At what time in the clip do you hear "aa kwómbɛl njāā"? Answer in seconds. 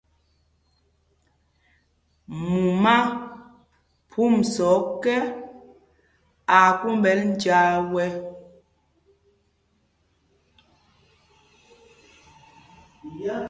6.57-7.71